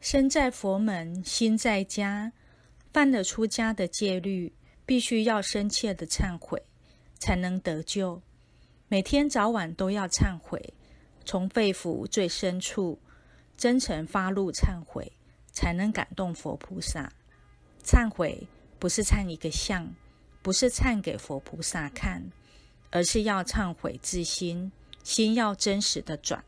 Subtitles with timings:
[0.00, 2.32] 身在佛门，心在家，
[2.90, 4.50] 犯了出家的戒律，
[4.86, 6.62] 必须要深切的忏悔，
[7.18, 8.22] 才能得救。
[8.88, 10.72] 每天早晚都要忏悔，
[11.26, 12.98] 从肺腑最深处
[13.58, 15.12] 真诚发露忏悔，
[15.52, 17.12] 才能感动佛菩萨。
[17.84, 18.48] 忏悔
[18.78, 19.94] 不是忏一个相，
[20.40, 22.24] 不是忏给佛菩萨看，
[22.90, 24.72] 而是要忏悔自心，
[25.04, 26.42] 心要真实的转。